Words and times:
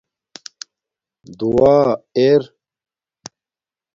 دُعا 1.39 1.77
اِر 2.17 2.41